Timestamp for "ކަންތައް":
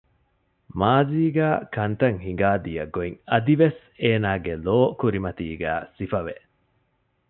1.75-2.19